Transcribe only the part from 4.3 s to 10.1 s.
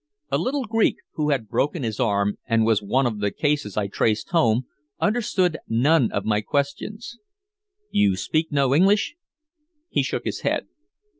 home, understood none of my questions. "You speak no English?" He